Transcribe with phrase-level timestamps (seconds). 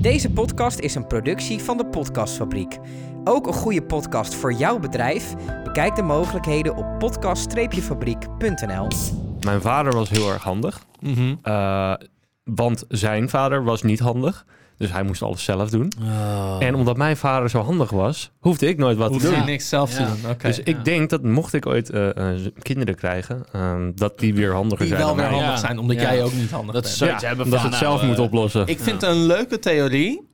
[0.00, 2.78] Deze podcast is een productie van de Podcastfabriek.
[3.24, 5.34] Ook een goede podcast voor jouw bedrijf?
[5.64, 8.88] Bekijk de mogelijkheden op podcast-fabriek.nl.
[9.44, 10.84] Mijn vader was heel erg handig.
[11.00, 11.34] Mhm.
[11.42, 11.94] eh,
[12.44, 14.46] want zijn vader was niet handig.
[14.80, 15.92] Dus hij moest alles zelf doen.
[16.58, 19.44] En omdat mijn vader zo handig was, hoefde ik nooit wat Hoef te je doen.
[19.44, 20.06] niks zelf te Ja.
[20.08, 20.30] doen.
[20.30, 20.46] Oké.
[20.46, 24.52] Dus ik denk dat mocht ik ooit eh, eh, kinderen krijgen, ehm, dat die weer
[24.52, 25.56] handiger die zijn wel dan weer handig Ja.
[25.56, 26.02] zijn, omdat Ja.
[26.02, 27.20] jij ook niet handig Dat bent.
[27.20, 28.66] Ja, hebben omdat ze het zelf moet oplossen.
[28.66, 30.28] Ik vind het een leuke theorie.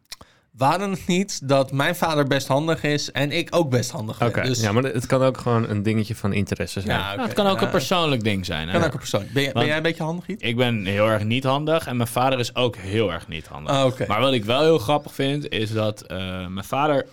[0.56, 4.28] Waren het niet dat mijn vader best handig is en ik ook best handig ben.
[4.28, 6.98] Oké, Dus, ja, maar het kan ook gewoon een dingetje van interesse zijn.
[6.98, 8.68] Ja, Nou, het kan ook een persoonlijk ding zijn.
[8.68, 8.72] Hè?
[8.78, 9.24] Kan ook een persoon.
[9.32, 10.42] Ben, jij- ben jij een beetje handig, Giet?
[10.42, 13.72] Ik ben heel erg niet handig en mijn vader is ook heel erg niet handig.
[13.72, 14.04] Ah, oké.
[14.08, 16.16] Maar wat ik wel heel grappig vind, is dat eh,
[16.46, 17.06] mijn vader,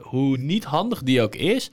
[0.00, 1.70] hoe niet handig die ook is,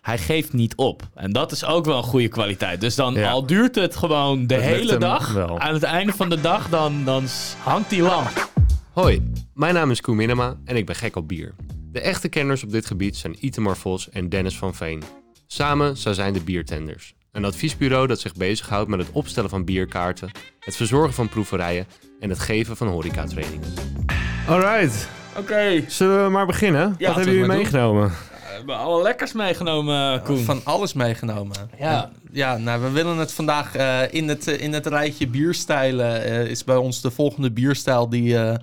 [0.00, 1.02] hij geeft niet op.
[1.14, 2.80] En dat is ook wel een goede kwaliteit.
[2.80, 3.30] Dus dan Ja.
[3.30, 5.58] al duurt het gewoon de Dat hele dag, wel.
[5.60, 7.24] aan het einde van de dag, dan, dan
[7.62, 8.48] hangt die lamp.
[8.92, 11.54] Hoi, mijn naam is Koen Minema en ik ben gek op bier.
[11.92, 15.02] De echte kenners op dit gebied zijn Itemar Vos en Dennis van Veen.
[15.46, 17.14] Samen zij zijn de Biertenders.
[17.32, 21.86] Een adviesbureau dat zich bezighoudt met het opstellen van bierkaarten, het verzorgen van proeverijen
[22.20, 23.72] en het geven van horecatrainingen.
[24.48, 26.88] Alright, Oké, zullen we maar beginnen?
[26.98, 28.08] Wat hebben jullie meegenomen?
[28.08, 30.38] we hebben alle lekkers meegenomen, Koen.
[30.44, 31.70] Van alles meegenomen.
[31.78, 32.10] Ja.
[32.32, 36.22] Ja, nou, we willen het vandaag eh, in, het, eh, in het rijtje bierstijlen.
[36.24, 38.54] eh, is bij ons de volgende bierstijl die eh,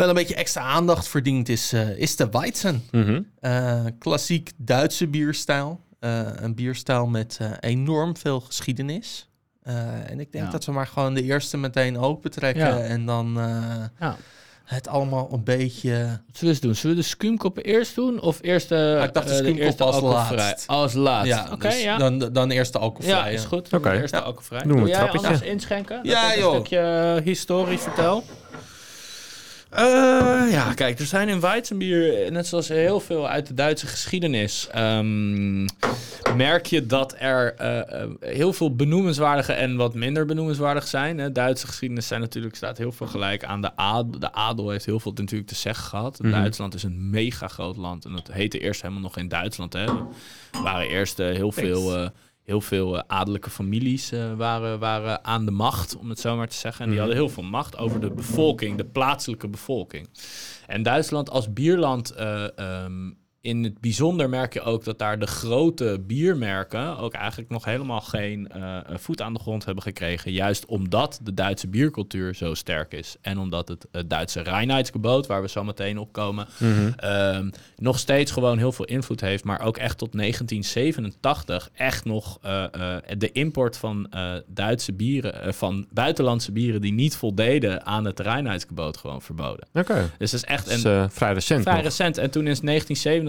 [0.00, 2.82] wel een beetje extra aandacht verdient, is, eh, is de Weizen.
[2.90, 3.20] Mhm.
[3.40, 5.80] Eh, klassiek Duitse bierstijl.
[6.00, 9.28] Eh, een bierstijl met eh, enorm veel geschiedenis.
[9.62, 10.50] Eh, en ik denk Ja.
[10.50, 12.66] dat we maar gewoon de eerste meteen open trekken.
[12.66, 12.78] Ja.
[12.80, 14.16] En dan eh, Ja.
[14.64, 16.20] het allemaal een beetje...
[16.26, 16.74] Wat zullen we doen?
[16.74, 18.20] Zullen we de skuumkoppen eerst doen?
[18.20, 20.66] Of eerst de, ik dacht de eh, eerste als laatst.
[20.66, 21.26] Als laatst.
[21.32, 21.98] ja, Oké, dus ja.
[21.98, 23.18] Dan, dan eerst de alcoholvrij.
[23.32, 23.72] Ja, is goed.
[23.72, 23.90] Oké.
[23.92, 24.22] Eerst de Ja.
[24.22, 24.62] alcoholvrij.
[24.62, 25.96] Doen we een jij anders inschenken?
[25.96, 26.54] Dat Ja, ik een joh.
[26.54, 28.24] stukje historie vertel.
[29.70, 34.68] Eh, ja, kijk, er zijn in Weizenbier, net zoals heel veel uit de Duitse geschiedenis,
[34.70, 35.64] ehm,
[36.36, 41.18] merk je dat er eh, eh, heel veel benoemenswaardige en wat minder benoemenswaardig zijn.
[41.18, 41.32] Hè.
[41.32, 44.20] Duitse geschiedenis zijn natuurlijk, staat heel veel gelijk aan de adel.
[44.20, 46.18] De adel heeft heel veel natuurlijk te zeggen gehad.
[46.18, 46.30] Mhm.
[46.30, 49.72] Duitsland is een mega groot land en dat heette eerst helemaal nog geen Duitsland.
[49.72, 49.84] Hè.
[49.84, 52.10] Er waren eerst heel veel...
[52.50, 56.48] heel veel eh, adellijke families eh, waren, waren aan de macht, om het zo maar
[56.48, 56.84] te zeggen.
[56.84, 57.08] En die Mhm.
[57.08, 60.08] hadden heel veel macht over de bevolking, de plaatselijke bevolking.
[60.66, 63.10] En Duitsland als bierland, eh, ehm,
[63.42, 68.00] in het bijzonder merk je ook dat daar de grote biermerken ook eigenlijk nog helemaal
[68.00, 70.32] geen eh, voet aan de grond hebben gekregen.
[70.32, 73.16] Juist omdat de Duitse biercultuur zo sterk is.
[73.20, 76.90] En omdat het eh, Duitse Reinheitsgebot, waar we zo meteen op komen, Mhm.
[76.96, 82.38] Ehm, nog steeds gewoon heel veel invloed heeft, maar ook echt tot 1987 echt nog
[82.42, 82.64] eh,
[83.18, 84.10] de import van
[84.46, 89.66] Duitse bieren, van buitenlandse bieren die niet voldeden aan het reinheidsgebod gewoon verboden.
[89.74, 91.84] Oké, Dus dat is echt is een vrij recent vrij nog.
[91.84, 92.18] recent.
[92.18, 92.56] En toen in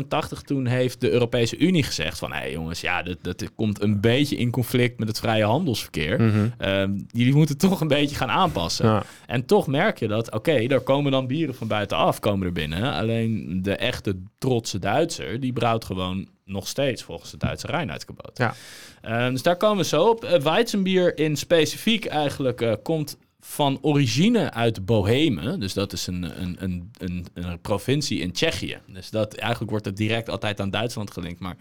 [0.09, 3.81] 1987 toen heeft de Europese Unie gezegd van, hé hey jongens, ja, dat, dat komt
[3.81, 6.19] een beetje in conflict met het vrije handelsverkeer.
[6.57, 8.85] Ehm, jullie moeten toch een beetje gaan aanpassen.
[8.85, 9.03] Ja.
[9.27, 12.93] En toch merk je dat, oké, daar komen dan bieren van buitenaf komen er binnen.
[12.93, 18.37] Alleen de echte trotse Duitser, die brouwt gewoon nog steeds volgens het Duitse Reinheitsgebod.
[18.37, 18.53] Ja.
[19.01, 20.23] Eh, dus daar komen we zo op.
[20.23, 25.59] Uh, Weizenbier in specifiek eigenlijk eh, komt van origine uit Bohemen.
[25.59, 28.77] Dus dat is een, een, een, een, een provincie in Tsjechië.
[28.87, 31.39] Dus dat, eigenlijk wordt het direct altijd aan Duitsland gelinkt.
[31.39, 31.55] Maar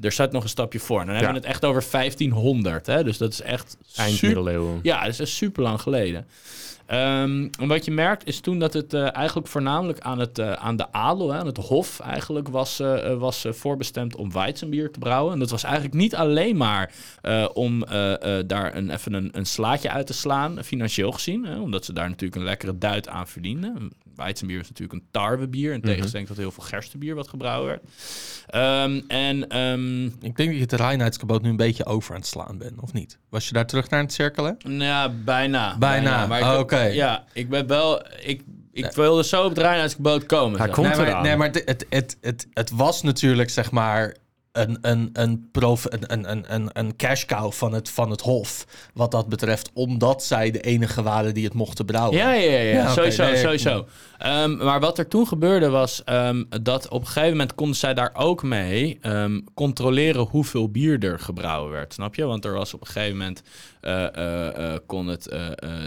[0.00, 1.00] er staat nog een stapje voor.
[1.00, 2.86] En dan hebben we het echt over 1500.
[2.86, 3.04] Hè?
[3.04, 6.26] Dus dat is echt Eind super ja, dat is super lang geleden.
[6.88, 10.76] Ehm, wat je merkt is toen dat het eh, eigenlijk voornamelijk aan, het, eh, aan
[10.76, 15.32] de adel, hè, aan het hof eigenlijk, was, eh, was voorbestemd om Weizenbier te brouwen.
[15.32, 16.92] En dat was eigenlijk niet alleen maar
[17.52, 17.84] om
[18.46, 21.44] daar een, even een, een slaatje uit te slaan, financieel gezien.
[21.44, 23.92] Hè, omdat ze daar natuurlijk een lekkere duit aan verdienden.
[24.18, 25.86] Weizenbier is natuurlijk een tarwebier, in Mhm.
[25.88, 27.82] tegenstelling tot heel veel gerstebier wat gebrouwen werd.
[28.46, 32.26] Ehm, en ehm, Ik denk dat je het Reinheidsgebod nu een beetje over aan het
[32.28, 33.18] slaan bent, of niet?
[33.28, 34.56] Was je daar terug naar aan het cirkelen?
[34.62, 35.78] Nou Ja, bijna.
[35.78, 36.80] Bijna, oh, oké.
[36.82, 38.02] Ja, ik ben wel...
[38.20, 38.42] Ik,
[38.72, 40.58] ik wilde zo op het Reinheidsgebod komen.
[40.60, 41.22] Hij komt nee, maar, eraan.
[41.22, 44.16] nee, maar het, het, het, het, het was natuurlijk, zeg maar,
[44.58, 48.66] een, een, een, prof, een, een, een, een, cash cow van het, van het Hof.
[48.94, 52.16] Wat dat betreft, omdat zij de enige waren die het mochten brouwen.
[52.16, 52.72] Ja, ja, ja, ja.
[52.72, 53.86] Ja, oké, sowieso, nee, sowieso.
[54.18, 57.94] Ehm, maar wat er toen gebeurde was ehm, dat op een gegeven moment konden zij
[57.94, 62.24] daar ook mee ehm, controleren hoeveel bier er gebrouwen werd, snap je?
[62.24, 63.42] Want er was op een gegeven moment
[63.80, 65.24] eh, eh, eh, kon het,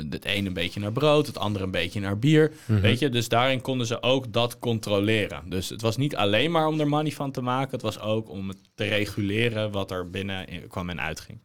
[0.10, 3.10] het ene een beetje naar brood, het andere een beetje naar bier, weet je?
[3.10, 5.42] Dus daarin konden ze ook dat controleren.
[5.46, 8.30] Dus het was niet alleen maar om er money van te maken, het was ook
[8.30, 11.40] om het te reguleren wat er binnen in- kwam en uitging.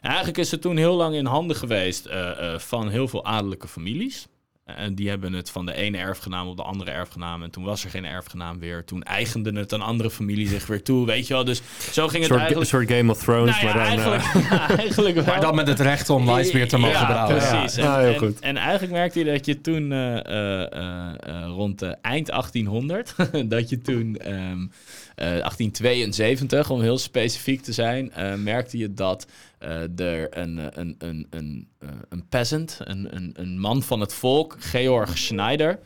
[0.00, 3.24] En eigenlijk is het toen heel lang in handen geweest eh, eh, van heel veel
[3.24, 4.26] adellijke families.
[4.66, 7.42] En die hebben het van de ene erfgenaam op de andere erfgenaam.
[7.42, 8.84] En toen was er geen erfgenaam weer.
[8.84, 11.44] Toen eigende het een andere familie zich weer toe, weet je wel.
[11.44, 12.70] Dus zo ging Een het soort, eigenlijk...
[12.70, 13.98] soort Game of Thrones, Nou ja, maar dan...
[13.98, 15.24] eh, eigenlijk, ja, eigenlijk wel.
[15.24, 17.36] Maar dan met het recht om Weissbier te mogen ja, brouwen.
[17.36, 17.74] Precies.
[17.76, 18.40] Ja, En, ja, heel en- goed.
[18.40, 23.14] En, eigenlijk merkte je dat je toen eh, eh, rond de eind 1800,
[23.54, 24.66] dat je toen ehm,
[25.14, 29.26] eh, 1872, om heel specifiek te zijn, eh, merkte je dat
[29.58, 34.14] er een, eh, een, een, een, eh, een peasant, een, een, een man van het
[34.14, 35.80] volk, Georg Schneider,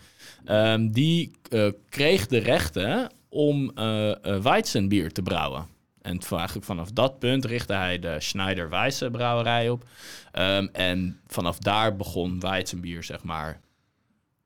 [0.44, 5.66] ehm, die eh, kreeg de rechten om eh eh, Weizenbier te brouwen.
[6.02, 9.84] En eigenlijk vanaf dat punt richtte hij de Schneider Weisse brouwerij op.
[10.32, 13.60] Ehm, en vanaf daar begon Weizenbier, zeg maar,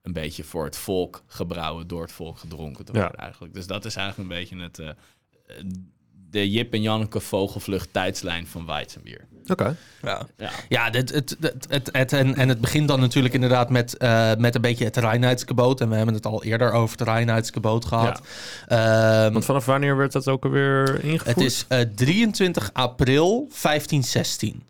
[0.03, 3.01] een beetje voor het volk gebrouwen, door het volk gedronken te Ja.
[3.01, 3.55] worden eigenlijk.
[3.55, 5.65] Dus dat is eigenlijk een beetje het, eh, eh,
[6.35, 9.21] de Jip en Janneke vogelvlucht tijdslijn van Weizenbier.
[9.47, 9.77] Oké.
[10.03, 10.27] Ja.
[10.37, 10.51] Ja.
[10.69, 14.31] Ja, dit, het, het, het, het- en, en het begint dan natuurlijk inderdaad met, eh,
[14.39, 15.81] met een beetje het Reinheitsgebot.
[15.81, 18.21] En we hebben het al eerder over het Reinheitsgebot gehad.
[18.67, 21.25] Ehm, Want vanaf wanneer werd dat ook alweer ingevoerd?
[21.37, 24.63] het is eh, 23 april 1516.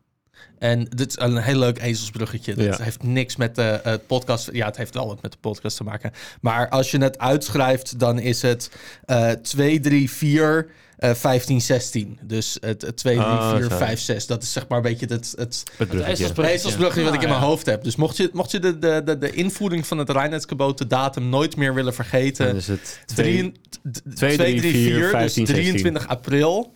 [0.64, 2.54] En dit is een heel leuk ezelsbruggetje.
[2.54, 2.84] Dat Ja.
[2.84, 4.48] heeft niks met de eh, podcast...
[4.52, 6.12] Ja, het heeft wel wat met de podcast te maken.
[6.40, 8.70] Maar als je het uitschrijft, dan is het
[9.04, 10.66] eh 2, 3, 4...
[10.98, 12.18] eh 15, 16.
[12.22, 13.76] Dus het, het 2, 3, Ah, 4, zo.
[13.76, 14.26] 5, 6.
[14.26, 17.40] Dat is zeg maar een beetje het, het, het Het ezelsbrugje wat ik in mijn
[17.40, 17.46] ja.
[17.46, 17.84] hoofd heb.
[17.84, 21.28] Dus mocht je, mocht je de, de, de, de invoering van het Reinheidsgebod, de datum
[21.28, 22.46] nooit meer willen vergeten...
[22.46, 23.52] Dan is het Drie- twee,
[23.92, 26.72] d- twee, 2, drie, 3, vier, 4, dus 15, 23 april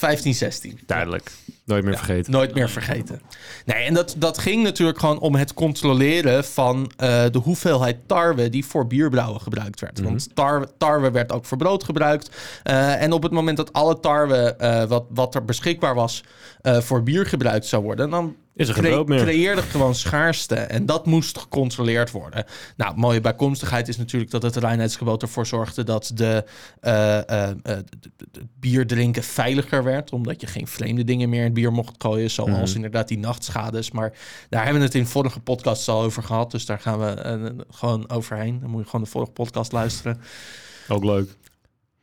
[0.00, 0.78] 1516.
[0.86, 1.30] duidelijk.
[1.66, 2.32] Nooit meer vergeten.
[2.32, 3.20] Nooit meer vergeten.
[3.64, 8.50] Nee, en dat, dat ging natuurlijk gewoon om het controleren van eh, de hoeveelheid tarwe
[8.50, 10.00] die voor bierbrouwen gebruikt werd.
[10.00, 12.30] Want tarwe, tarwe werd ook voor brood gebruikt.
[12.62, 16.22] Eh, en op het moment dat alle tarwe eh, wat, wat er beschikbaar was
[16.62, 19.22] voor bier gebruikt zou worden, dan Is er cre- meer.
[19.22, 20.54] creëerde gewoon schaarste.
[20.54, 22.44] En dat moest gecontroleerd worden.
[22.76, 26.44] Nou, mooie bijkomstigheid is natuurlijk dat het Reinheidsgebod ervoor zorgde dat de,
[26.80, 30.12] d- bier drinken veiliger werd.
[30.12, 32.30] Omdat je geen vreemde dingen meer in bier mocht gooien.
[32.30, 32.74] Zoals Mhm.
[32.74, 33.90] inderdaad die nachtschades.
[33.90, 34.12] Maar
[34.48, 36.50] daar hebben we het in vorige podcasts al over gehad.
[36.50, 38.60] Dus daar gaan we eh, gewoon overheen.
[38.60, 40.20] Dan moet je gewoon de vorige podcast luisteren.
[40.88, 41.36] Ook leuk.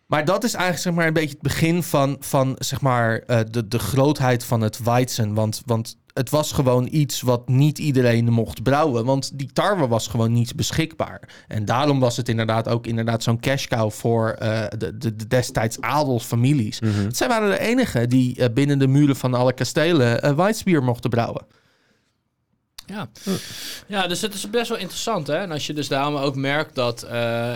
[0.06, 3.40] Maar dat is eigenlijk zeg maar, een beetje het begin van, van zeg maar, eh,
[3.52, 5.34] de, de grootheid van het Weizen.
[5.34, 9.06] Want, want het was gewoon iets wat niet iedereen mocht brouwen.
[9.06, 11.30] Want die tarwe was gewoon niet beschikbaar.
[11.48, 15.28] En daarom was het inderdaad ook inderdaad zo'n cash cow voor eh, de, de, de
[15.28, 16.80] destijds adelsfamilies.
[16.80, 17.12] Mhm.
[17.12, 21.46] Zij waren de enigen die eh, binnen de muren van alle kastelen uh, mochten brouwen.
[22.86, 23.10] Ja.
[23.88, 25.28] ja, dus het is best wel interessant.
[25.28, 25.36] Hè?
[25.36, 27.04] En als je dus daarom ook merkt dat...
[27.04, 27.12] eh,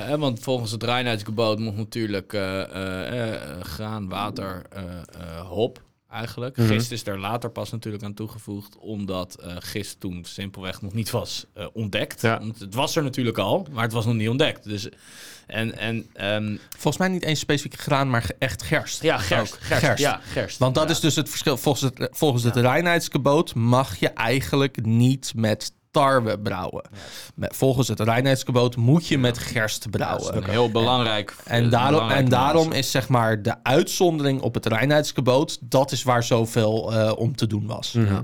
[0.05, 5.85] hè, want volgens het Reinheidsgebod moet natuurlijk eh, eh, eh, graan, water, eh, eh, hop
[6.09, 6.57] eigenlijk.
[6.57, 6.67] Mhm.
[6.67, 8.77] Gist is er later pas natuurlijk aan toegevoegd...
[8.77, 12.21] omdat eh, gist toen simpelweg nog niet was eh, ontdekt.
[12.21, 12.39] Ja.
[12.39, 14.63] Want het was er natuurlijk al, maar het was nog niet ontdekt.
[14.63, 14.89] Dus,
[15.47, 19.01] en, en ehm, Volgens mij niet eens specifiek graan, maar echt gerst.
[19.01, 19.59] ja, gerst, Ook.
[19.61, 19.83] gerst.
[19.85, 20.01] Gerst.
[20.03, 20.57] Ja, gerst.
[20.57, 20.89] Want dat Ja.
[20.93, 21.57] is dus het verschil.
[21.57, 26.83] Volgens het, volgens het Reinheidsgebod mag je eigenlijk niet met tarwe brouwen.
[27.35, 30.35] Met- Volgens het Reinheidsgebod moet je met gerst Dat is brouwen.
[30.37, 31.35] een heel belangrijk...
[31.45, 35.91] En eh, daarom, belangrijk en daarom is zeg maar de uitzondering op het Reinheidsgebod, dat
[35.91, 37.91] is waar zoveel eh, om te doen was.
[37.91, 38.21] Mhm.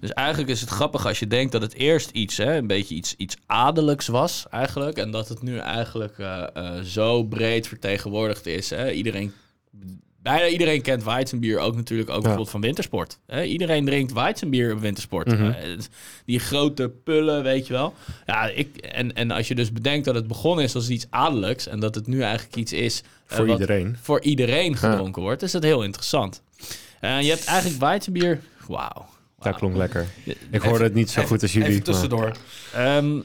[0.00, 2.94] Dus eigenlijk is het grappig als je denkt dat het eerst iets, hè, een beetje
[2.94, 4.96] iets, iets adelijks was eigenlijk.
[4.96, 8.70] En dat het nu eigenlijk eh, eh, zo breed vertegenwoordigd is.
[8.70, 8.90] Hè.
[8.90, 9.32] Iedereen,
[10.24, 13.18] bijna iedereen kent Weizenbier ook natuurlijk ook bijvoorbeeld van wintersport.
[13.26, 13.42] Hè.
[13.44, 15.26] Iedereen drinkt Weizenbier op wintersport.
[15.26, 15.44] Mhm.
[15.44, 15.78] Eh,
[16.26, 17.94] die grote pullen, weet je wel.
[18.26, 21.66] Ja, ik, en, en als je dus bedenkt dat het begonnen is als iets adelijks.
[21.66, 23.02] En dat het nu eigenlijk iets is...
[23.28, 23.96] eh, Voor iedereen.
[24.00, 26.42] Voor iedereen gedronken wordt, is dat heel interessant.
[27.00, 28.40] Eh, je hebt eigenlijk Weizenbier...
[28.68, 29.06] Wauw.
[29.44, 30.06] Dat klonk lekker.
[30.50, 31.68] Ik hoorde het niet zo goed als jullie.
[31.68, 32.32] Even tussendoor.
[32.74, 33.20] Ehm,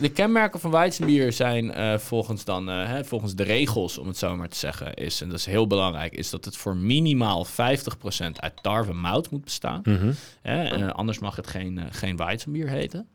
[0.00, 4.16] de kenmerken van Weizenbier zijn eh, volgens, dan, eh, hè, volgens de regels, om het
[4.16, 7.44] zo maar te zeggen, is, en dat is heel belangrijk, is dat het voor minimaal
[7.44, 9.80] 50% uit tarwe mout moet bestaan.
[9.84, 10.12] Mhm.
[10.42, 13.08] Hè, eh, anders mag het geen, geen Weizenbier heten.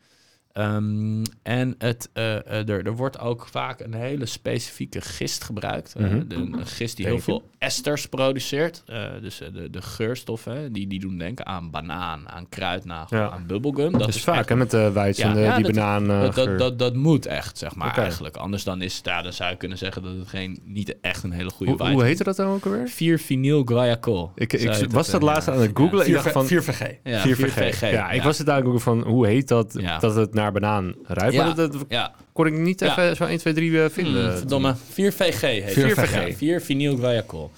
[0.59, 5.93] Ehm, en het, eh, eh, er, er wordt ook vaak een hele specifieke gist gebruikt.
[5.97, 6.27] Eh, Mhm.
[6.27, 8.83] de, een gist die heel veel esters produceert.
[8.85, 13.29] Eh, dus de, de geurstoffen, die, die doen denken aan banaan, aan kruidnagel, Ja.
[13.29, 13.91] aan bubblegum.
[13.91, 16.09] Dat Dat is is vaak echt hè, met de en ja, die dat- banaan.
[16.12, 18.38] eh, dat, dat, dat, dat moet echt, zeg maar, eigenlijk.
[18.38, 21.31] Anders dan, is, ja, dan zou je kunnen zeggen dat het geen, niet echt een
[21.31, 22.07] hele goede hoe, wijn hoe is.
[22.07, 22.89] heette dat dan ook alweer?
[22.89, 24.31] 4-vinyl guaiacol.
[24.35, 26.07] Ik, ik was het, dat laatst aan het googlen.
[26.07, 26.95] Ik dacht 4 van 4VG.
[27.03, 27.79] Ja, 4VG.
[27.91, 30.00] Ja, ik was het daar googlen van hoe heet dat Ja.
[30.00, 31.33] dat het naar banaan ruikt.
[31.33, 31.45] Ja.
[31.45, 34.27] Maar dat, dat Ja, kon ik niet even zo 1, 2, 3 eh, vinden.
[34.27, 34.75] Hmm, verdomme.
[34.75, 36.11] 4VG heet 4VG.
[36.25, 36.35] het.
[36.37, 37.51] 4 vinyl.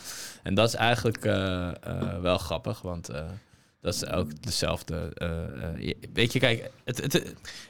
[0.44, 1.74] En dat is eigenlijk eh, eh,
[2.22, 3.22] wel grappig, want eh,
[3.82, 5.12] Dat is ook dezelfde.
[5.14, 5.28] eh,
[5.88, 7.14] je- weet je, kijk, het, het,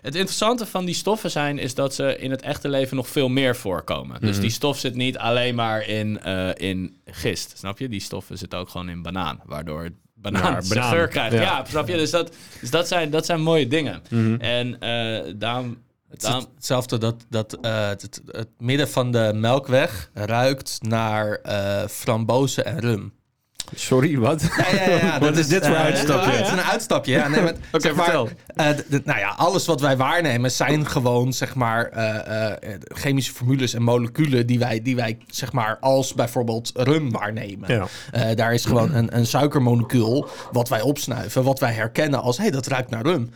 [0.02, 3.30] het interessante van die stoffen zijn is dat ze in het echte leven nog veel
[3.30, 4.22] meer voorkomen.
[4.22, 4.42] Dus Mhm.
[4.42, 7.90] die stof zit niet alleen maar in, in gist, snap je?
[7.90, 9.94] Die stoffen zitten ook gewoon in banaan, waardoor het
[10.32, 11.34] banaan Ja, geur krijgt.
[11.34, 11.42] Ja.
[11.42, 11.98] Ja, snap je?
[11.98, 14.02] Dus dat, dus dat, zijn, dat zijn mooie dingen.
[14.10, 14.36] Mhm.
[14.40, 15.86] En eh, daarom...
[16.10, 21.40] Het is hetzelfde dat, dat eh, het, het, het midden van de melkweg ruikt naar
[21.42, 23.14] eh frambozen en rum.
[23.76, 24.42] Sorry, wat?
[24.42, 26.32] Ja, ja, ja, Wat dat is dit voor eh, uitstapje?
[26.32, 27.12] Het is een uitstapje.
[27.12, 28.30] Ja, nee, maar, Oké, zeg maar, vertel.
[28.56, 28.68] eh,
[29.04, 34.46] nou ja, alles wat wij waarnemen zijn gewoon zeg maar eh, chemische formules en moleculen
[34.48, 37.88] die wij, die wij zeg maar als bijvoorbeeld rum waarnemen.
[38.36, 42.52] Daar is gewoon een, een suikermolecuul wat wij opsnuiven, wat wij herkennen als hé, hey,
[42.52, 43.30] dat ruikt naar rum.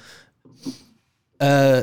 [1.41, 1.77] Eh,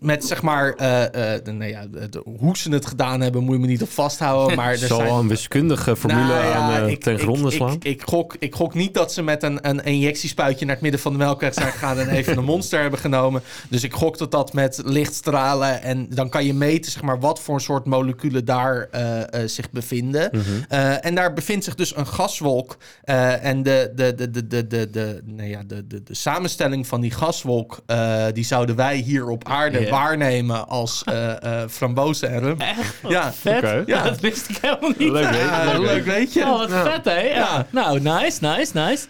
[0.00, 3.42] met zeg maar, eh, eh, de- nou ja, de- de- hoe ze het gedaan hebben,
[3.44, 4.56] moet je me niet op vasthouden.
[4.60, 7.54] Maar er Zal zijn, een wiskundige formule Nou ja, aan ik- ten ik- gronde ik,
[7.54, 7.72] slaan?
[7.72, 11.00] Ik, ik, gok, ik gok niet dat ze met een, een injectiespuitje naar het midden
[11.00, 13.42] van de melkweg zijn gegaan en even een monster hebben genomen.
[13.68, 17.40] Dus ik gok dat dat met lichtstralen en dan kan je meten zeg maar, wat
[17.40, 18.88] voor een soort moleculen daar
[19.46, 20.30] zich bevinden.
[20.32, 20.72] Mhm.
[21.00, 22.76] En daar bevindt zich dus een gaswolk.
[23.42, 27.00] en de, de, de, de, de, de, de, nou ja, de, de, de samenstelling van
[27.00, 27.80] die gaswolk,
[28.32, 32.60] die zouden wij hier op aarde waarnemen als eh eh frambozen en rum.
[32.60, 32.94] Echt?
[33.08, 33.56] Ja, Vet.
[33.56, 33.82] Oké.
[33.86, 35.10] Ja, dat wist ik helemaal niet.
[35.10, 35.40] Leuk, hè?
[35.40, 36.12] Ja, Leuk, leuk hè?
[36.12, 36.40] weet je.
[36.42, 36.82] Oh, wat Ja.
[36.90, 37.20] vet, hè?
[37.20, 37.34] Ja.
[37.34, 37.66] Ja.
[37.70, 39.06] Nou, nice, nice, nice.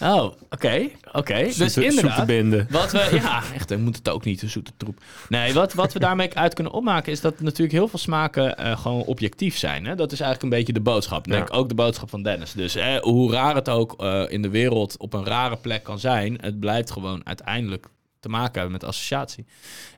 [0.00, 1.42] Oh, oké, oké.
[1.56, 3.08] Dus inderdaad, wat we...
[3.22, 5.00] Ja, echt, we moeten het ook niet, een zoete troep.
[5.28, 7.12] Nee, wat, wat we daarmee uit kunnen opmaken...
[7.12, 9.86] is dat natuurlijk heel veel smaken eh, gewoon objectief zijn.
[9.86, 9.94] Hè?
[9.94, 11.24] Dat is eigenlijk een beetje de boodschap.
[11.24, 12.52] Denk ook de boodschap van Dennis.
[12.52, 15.98] Dus eh, hoe raar het ook eh, in de wereld op een rare plek kan
[15.98, 16.38] zijn...
[16.40, 17.86] het blijft gewoon uiteindelijk
[18.28, 19.46] te maken hebben met associatie.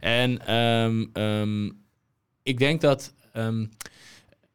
[0.01, 1.71] En ehm, ehm,
[2.43, 3.15] ik denk dat...
[3.33, 3.67] ehm,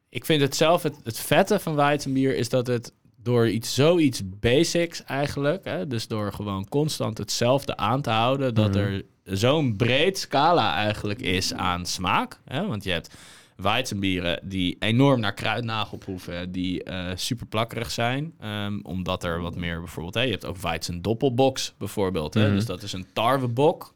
[0.10, 4.22] ik vind het zelf, het, het vette van Weizenbier is dat het door iets, zoiets
[4.40, 8.78] basics eigenlijk, hè, dus door gewoon constant hetzelfde aan te houden, dat Mhm.
[8.78, 12.40] er zo'n breed scala eigenlijk is aan smaak.
[12.46, 12.68] Hè?
[12.68, 13.16] Want je hebt
[13.56, 19.56] Weizenbieren die enorm naar kruidnagel proeven, die eh, super plakkerig zijn, ehm, omdat er wat
[19.56, 22.46] meer bijvoorbeeld, hè, je hebt ook Weizen Doppelbox bijvoorbeeld, hè?
[22.46, 22.56] Mhm.
[22.56, 23.94] dus dat is een tarwebok,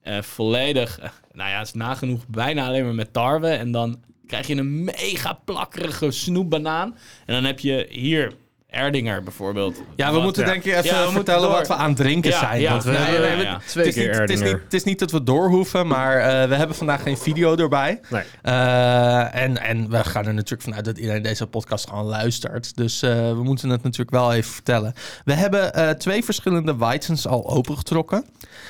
[0.00, 4.00] eh, volledig, eh, nou ja, het is nagenoeg bijna alleen maar met tarwe en dan
[4.26, 6.96] krijg je een mega plakkerige snoepbanaan.
[7.26, 8.32] En dan heb je hier
[8.72, 9.82] Erdinger bijvoorbeeld.
[9.96, 10.48] Ja, we Wat- moeten ja.
[10.50, 11.50] denk ik even Ja, vertellen door.
[11.58, 12.60] wat we aan het drinken Ja, zijn.
[12.60, 13.58] ja, Want we hebben- we-.
[13.66, 14.62] Twee het, is keer niet, het, is niet, Erdinger.
[14.64, 18.00] het is niet dat we door hoeven, maar eh, we hebben vandaag geen video erbij.
[18.08, 18.22] Nee.
[18.42, 22.76] Eh, en, en we gaan er natuurlijk vanuit dat iedereen deze podcast gewoon luistert.
[22.76, 24.92] Dus eh, we moeten het natuurlijk wel even vertellen.
[25.24, 28.24] We hebben eh, twee verschillende Weizens al opengetrokken.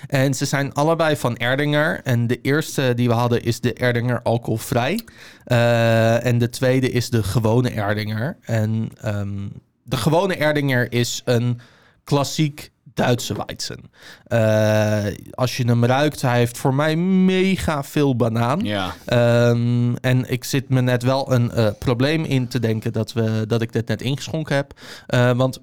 [0.09, 2.01] En ze zijn allebei van Erdinger.
[2.05, 5.01] En de eerste die we hadden is de Erdinger alcoholvrij.
[5.45, 8.37] Eh, en de tweede is de gewone Erdinger.
[8.43, 9.39] En ehm,
[9.83, 11.61] de gewone Erdinger is een
[12.05, 13.91] klassiek Duitse Weizen.
[14.25, 18.61] Eh, als je hem ruikt, hij heeft voor mij mega veel banaan.
[18.61, 23.13] Ja, Ehm, en ik zit me net wel een eh, probleem in te denken dat,
[23.13, 24.81] we, dat ik dit net ingeschonken heb.
[25.07, 25.61] Eh, want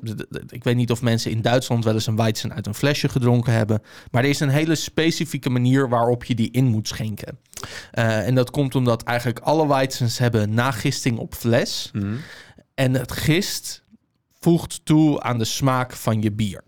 [0.48, 3.54] ik weet niet of mensen in Duitsland wel eens een Weizen uit een flesje gedronken
[3.54, 3.82] hebben.
[4.12, 7.40] Maar er is een hele specifieke manier waarop je die in moet schenken.
[7.92, 11.90] En dat komt omdat eigenlijk alle Weizens hebben nagisting op fles.
[11.94, 12.16] Mhm.
[12.76, 13.84] En het gist
[14.39, 16.63] voegt toe aan de smaak van je bier.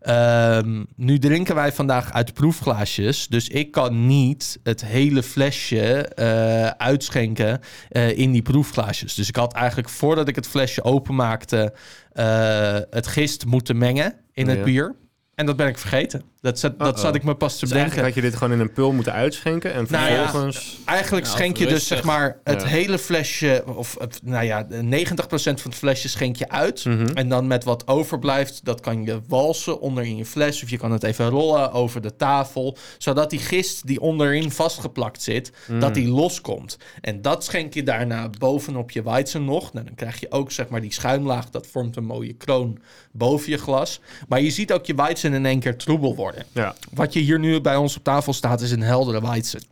[0.00, 3.26] Ehm, nu drinken wij vandaag uit proefglaasjes.
[3.28, 9.14] Dus ik kan niet het hele flesje eh, uitschenken eh, in die proefglaasjes.
[9.14, 11.74] Dus ik had eigenlijk voordat ik het flesje openmaakte...
[12.12, 14.64] eh het gist moeten mengen in het Ja.
[14.64, 14.94] bier.
[15.36, 16.22] En dat ben ik vergeten.
[16.40, 17.92] Dat zat, dat zat ik me pas te Dus bedenken.
[17.92, 20.78] eigenlijk had je dit gewoon in een pul moeten uitschenken en Nou ja, vervolgens...
[20.84, 22.68] Eigenlijk Nou, schenk je dus zeg maar het Ja.
[22.68, 26.84] hele flesje, of het, nou ja, 90% van het flesje schenk je uit.
[26.84, 27.06] Mhm.
[27.14, 30.62] En dan met wat overblijft, dat kan je walsen onder in je fles.
[30.62, 32.76] Of je kan het even rollen over de tafel.
[32.98, 35.80] Zodat die gist die onderin vastgeplakt zit, Mhm.
[35.80, 36.78] dat die loskomt.
[37.00, 39.72] En dat schenk je daarna bovenop je Weizen nog.
[39.72, 41.50] Nou, dan krijg je ook zeg maar die schuimlaag.
[41.50, 42.78] Dat vormt een mooie kroon
[43.12, 44.00] boven je glas.
[44.28, 46.44] Maar je ziet ook je Weizen in één keer troebel worden.
[46.52, 46.74] Ja.
[46.92, 49.62] Wat je hier nu bij ons op tafel staat, is een heldere Weizen.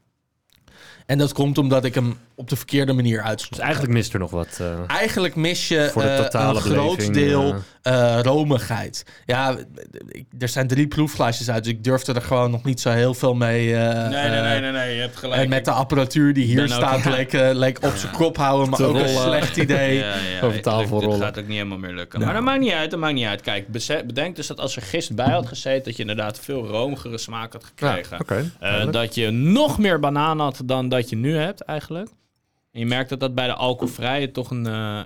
[1.06, 3.52] En dat komt omdat ik hem op de verkeerde manier uitschonk.
[3.54, 4.58] Dus eigenlijk mist er nog wat.
[4.60, 8.18] eh, Eigenlijk mis je Voor de eh, totale een groot deel eh.
[8.22, 9.04] romigheid.
[9.26, 9.56] Ja,
[10.08, 13.14] ik- er zijn drie proefglaasjes uit, dus ik durfde er gewoon nog niet zo heel
[13.14, 13.74] veel mee.
[13.76, 15.42] eh, nee, nee, nee, nee, nee, je hebt gelijk.
[15.42, 17.10] En met de apparatuur die hier ook- staat, ja.
[17.10, 19.98] leek, leek op zijn kop houden, maar ook een slecht idee.
[19.98, 21.20] Ja, ja, Over tafel rollen.
[21.20, 22.18] gaat ook niet helemaal meer lukken.
[22.20, 22.32] Nou.
[22.32, 23.40] Maar dat maakt niet uit, dat maakt niet uit.
[23.40, 23.66] Kijk,
[24.06, 27.52] bedenk dus dat als er gist bij had gezeten, dat je inderdaad veel romigere smaak
[27.52, 28.18] had gekregen.
[28.60, 32.08] Eh, dat je nog meer banaan had dan dat je nu hebt, eigenlijk.
[32.72, 35.00] En je merkt dat dat bij de alcoholvrije toch een, eh,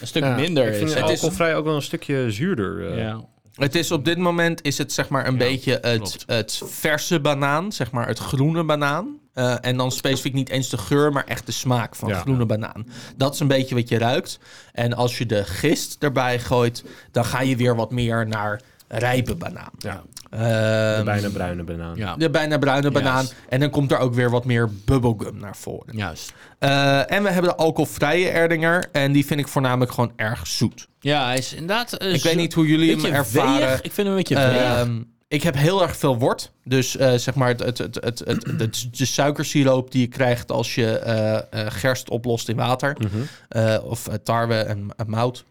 [0.00, 0.94] een stuk Ja, minder ik vind is.
[0.94, 2.90] het Het is- alcoholvrij ook wel een stukje zuurder.
[2.92, 2.98] eh.
[2.98, 3.24] ja.
[3.54, 7.20] Het is op dit moment is het zeg maar een Ja, beetje het, het verse
[7.20, 9.18] banaan, zeg maar het groene banaan.
[9.32, 12.18] Eh, en dan specifiek niet eens de geur, maar echt de smaak van Ja.
[12.20, 12.86] groene banaan.
[13.16, 14.38] Dat is een beetje wat je ruikt.
[14.72, 19.34] En als je de gist erbij gooit, dan ga je weer wat meer naar rijpe
[19.34, 19.70] banaan.
[19.78, 21.96] Ja, de bijna bruine banaan.
[21.96, 23.14] Ja, de bijna bruine banaan.
[23.14, 23.34] Juist.
[23.48, 25.96] En dan komt er ook weer wat meer bubblegum naar voren.
[25.96, 26.32] juist.
[26.58, 28.84] Eh, en we hebben de alcoholvrije Erdinger.
[28.92, 30.88] En die vind ik voornamelijk gewoon erg zoet.
[31.00, 31.92] Ja, hij is inderdaad...
[31.92, 33.66] eh, Ik weet niet hoe jullie hem ervaren.
[33.68, 33.80] weeg.
[33.82, 34.34] Ik vind hem een beetje.
[34.36, 36.52] Ehm, ik heb heel erg veel wort.
[36.64, 40.52] Dus eh, zeg maar het, het, het, het, het, het- de suikersiroop die je krijgt
[40.52, 41.42] als je eh, eh,
[41.72, 42.96] gerst oplost in water.
[42.98, 43.16] Mhm.
[43.48, 45.44] Eh, of tarwe en, en mout.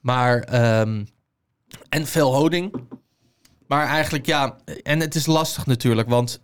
[0.00, 1.04] Maar, ehm,
[1.88, 2.74] en veel honing.
[3.66, 6.40] Maar eigenlijk ja, en het is lastig natuurlijk, want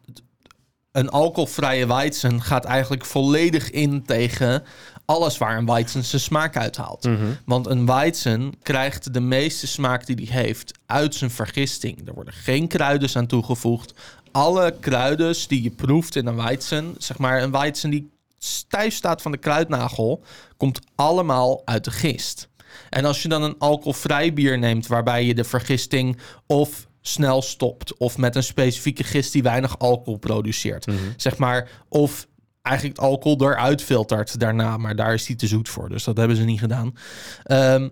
[0.93, 4.63] een alcoholvrije Weizen gaat eigenlijk volledig in tegen
[5.05, 7.05] alles waar een Weizen zijn smaak uithaalt.
[7.05, 7.27] Mhm.
[7.45, 12.09] Want een Weizen krijgt de meeste smaak die hij heeft uit zijn vergisting.
[12.09, 13.95] Er worden geen kruiden aan toegevoegd.
[14.31, 19.23] Alle kruiden die je proeft in een Weizen, zeg maar een Weizen die stijf staat
[19.23, 20.23] van de kruidnagel,
[20.57, 22.49] komt allemaal uit de gist.
[22.91, 27.97] En als je dan een alcoholvrij bier neemt waarbij je de vergisting of snel stopt
[27.97, 32.29] of met een specifieke gist die weinig alcohol produceert, zeg maar, of
[32.63, 36.17] eigenlijk het alcohol eruit filtert daarna, maar daar is die te zoet voor, dus dat
[36.17, 36.97] hebben ze niet gedaan.
[37.43, 37.89] Ehm,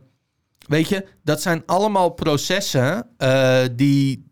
[0.66, 4.26] weet je, dat zijn allemaal processen eh, die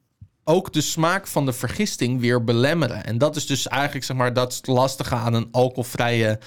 [0.44, 3.04] ook de smaak van de vergisting weer belemmeren.
[3.04, 6.38] En dat is dus eigenlijk, zeg maar, dat is het lastige aan een alcoholvrije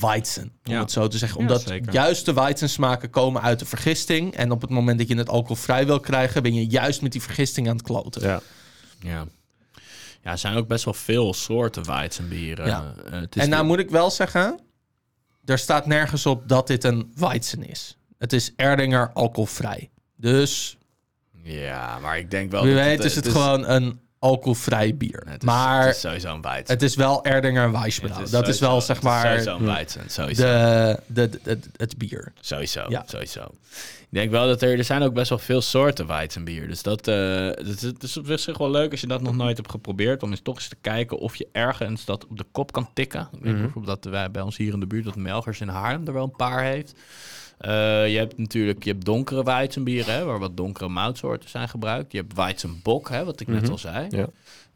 [0.00, 0.80] Weizen, om Ja.
[0.80, 1.38] het zo te zeggen.
[1.38, 4.34] Omdat juist de Weizensmaken komen uit de vergisting.
[4.34, 7.22] En op het moment dat je het alcoholvrij wil krijgen, ben je juist met die
[7.22, 8.22] vergisting aan het kloten.
[8.22, 8.40] Ja.
[9.00, 9.26] Ja.
[10.22, 12.66] Ja, er zijn ook best wel veel soorten Weizenbieren.
[12.66, 12.94] Ja.
[13.06, 14.60] Eh, het is En nou moet ik wel zeggen,
[15.44, 17.96] er staat nergens op dat dit een Weizen is.
[18.18, 19.90] Het is Erdinger alcoholvrij.
[20.16, 20.76] Dus
[21.42, 22.62] Ja, maar ik denk wel...
[22.64, 25.22] wie dat weet is het gewoon een alcoholvrij bier.
[25.26, 26.66] Het is, maar het is sowieso een Weizen.
[26.74, 28.24] het is wel Erdinger Weissbrouw.
[28.30, 30.42] Dat is wel sowieso- zeg maar Sowieso een Weizen, sowieso.
[30.42, 32.32] de, de, de, de- het bier.
[32.40, 33.02] Sowieso, Ja.
[33.06, 33.46] sowieso.
[34.14, 36.68] Ik denk wel dat er, er zijn ook best wel veel soorten Weizenbier.
[36.68, 39.56] Dus dat, eh, het, het is op zich wel leuk als je dat nog nooit
[39.56, 40.22] hebt geprobeerd.
[40.22, 43.28] Om eens toch eens te kijken of je ergens dat op de kop kan tikken.
[43.32, 46.06] Ik weet bijvoorbeeld dat wij bij ons hier in de buurt, dat Melgers in Haarlem
[46.06, 46.94] er wel een paar heeft.
[47.58, 47.72] Eh,
[48.08, 52.12] je hebt natuurlijk je hebt donkere Weizenbieren, hè, waar wat donkere moutsoorten zijn gebruikt.
[52.12, 54.06] Je hebt Weizenbok, hè, wat ik net al zei.
[54.10, 54.26] Ja.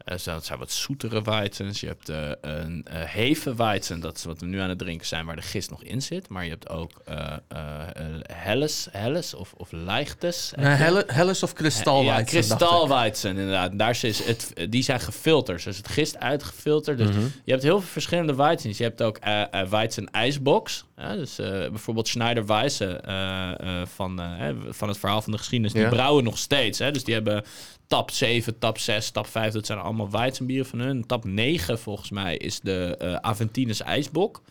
[0.09, 1.79] Eh, dat zijn wat zoetere Weizens.
[1.79, 5.07] Je hebt eh, een uh, heven Weizen, dat is wat we nu aan het drinken
[5.07, 6.29] zijn, waar de gist nog in zit.
[6.29, 7.17] Maar je hebt ook eh
[7.47, 10.51] eh, eh, Helles, Helles of, of Leichtes.
[10.55, 12.15] Nou, Helle, Helles of Kristalweizen.
[12.17, 13.77] Ja, kristalweizen inderdaad.
[13.79, 15.63] Daar is het, die zijn gefilterd.
[15.63, 16.97] Dus het gist uitgefilterd.
[16.97, 18.77] Dus je hebt heel veel verschillende weizens.
[18.77, 20.85] Je hebt ook eh eh, weizen ijsbox.
[20.97, 22.91] Ja, dus eh, bijvoorbeeld Schneider eh,
[23.81, 25.73] eh, van, eh, van het verhaal van de geschiedenis.
[25.73, 25.89] Die Ja.
[25.89, 26.79] brouwen nog steeds.
[26.79, 26.91] Hè?
[26.91, 27.43] Dus die hebben
[27.89, 29.53] tap 7, tap 6, tap 5.
[29.53, 31.05] Dat zijn allemaal weizenbieren van hun.
[31.05, 34.41] Tap 9 volgens mij is de eh Aventines ijsbok.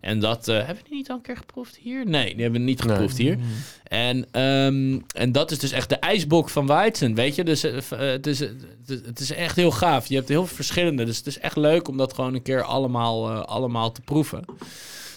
[0.00, 2.06] En dat eh, hebben we die niet al een keer geproefd hier?
[2.06, 2.92] Nee, die hebben we niet Nee.
[2.94, 3.38] geproefd hier.
[3.84, 7.44] En, ehm, en dat is dus echt de ijsbok van Weizen, weet je?
[7.44, 8.54] Dus eh, het, is, het
[8.86, 10.06] is- het is echt heel gaaf.
[10.06, 11.04] Je hebt heel veel verschillende.
[11.04, 14.44] Dus het is echt leuk om dat gewoon een keer allemaal, eh, allemaal te proeven.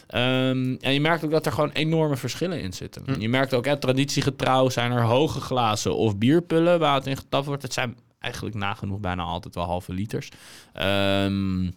[0.08, 3.04] Ehm, en je merkt ook dat er gewoon enorme verschillen in zitten.
[3.20, 7.46] Je merkt ook, hè, traditiegetrouw zijn er hoge glazen of bierpullen waar het in getapt
[7.46, 7.62] wordt.
[7.62, 10.30] Het zijn eigenlijk nagenoeg bijna altijd wel halve liters.
[10.74, 11.68] Ehm,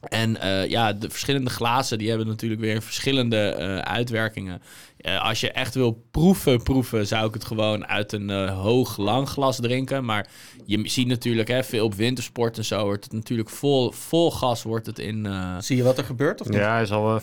[0.00, 4.62] en eh, ja, de verschillende glazen die hebben natuurlijk weer verschillende eh, uitwerkingen.
[4.98, 8.96] Eh, als je echt wil proeven, proeven, zou ik het gewoon uit een eh, hoog
[8.96, 10.04] lang glas drinken.
[10.04, 10.26] Maar
[10.64, 14.62] je ziet natuurlijk, hè, veel op wintersport en zo wordt het natuurlijk vol, vol gas
[14.62, 15.26] wordt het in.
[15.26, 16.58] eh, Zie je wat er gebeurt of niet?
[16.58, 17.20] Ja, hij is al,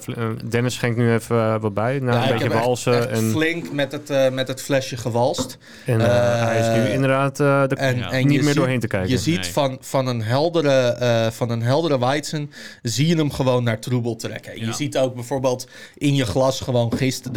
[0.50, 2.00] Dennis schenkt nu even wat bij.
[2.00, 2.98] Nou, Ja, een ik beetje echt- walsen.
[3.10, 5.58] echt En, flink met het, eh, met het flesje gewalst.
[5.86, 8.12] en hij is nu inderdaad eh, de, En, Ja.
[8.12, 9.10] en niet meer ziet- doorheen te kijken.
[9.10, 9.52] Je ziet Nee.
[9.52, 14.16] van, van, een heldere, eh, van een heldere Weizen, zie je hem gewoon naar troebel
[14.16, 14.60] trekken.
[14.60, 14.66] Ja.
[14.66, 17.34] Je ziet ook bijvoorbeeld in je glas gewoon gisten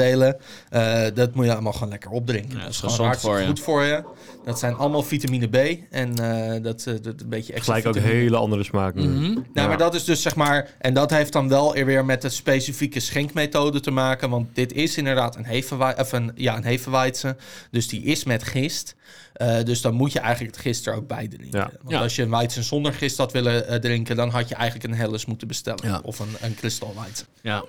[0.71, 2.57] Eh, dat moet je allemaal gewoon lekker opdrinken.
[2.57, 3.49] Ja, dat is gewoon gezond hartstikke voor je.
[3.51, 4.05] goed voor je.
[4.45, 8.03] Dat zijn allemaal vitamine B en eh, dat, eh, dat een beetje extra Gelijk ook
[8.03, 8.95] hele andere smaak.
[8.95, 9.03] nu.
[9.07, 9.21] mhm.
[9.23, 9.67] Nou, Ja.
[9.67, 10.71] maar dat is dus zeg maar...
[10.79, 14.31] En dat heeft dan wel weer met de specifieke schenkmethode te maken.
[14.31, 15.65] Want dit is inderdaad een,
[15.99, 17.37] of een, ja, een.
[17.71, 18.97] Dus die is met gist.
[19.33, 21.59] Eh, dus dan moet je eigenlijk het gist er ook bij drinken.
[21.59, 21.71] Ja.
[21.79, 22.01] Want Ja.
[22.01, 24.17] als je een weizen zonder gist had willen eh, drinken...
[24.17, 25.87] dan had je eigenlijk een helles moeten bestellen.
[25.89, 26.01] Ja.
[26.03, 27.27] Of een, een kristalweizen.
[27.43, 27.65] ja.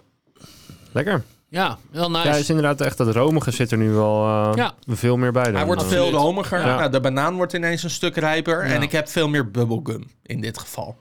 [0.92, 1.24] Lekker.
[1.50, 2.28] Ja, heel nice.
[2.28, 4.74] Ja, is inderdaad echt dat romige zit er nu wel eh, Ja.
[4.88, 5.44] veel meer bij.
[5.44, 5.56] Dan.
[5.56, 6.04] Hij wordt absoluut.
[6.04, 6.60] veel romiger.
[6.60, 6.78] Ja.
[6.78, 8.68] Nou, de banaan wordt ineens een stuk rijper.
[8.68, 8.74] Ja.
[8.74, 10.98] En ik heb veel meer bubblegum in dit geval.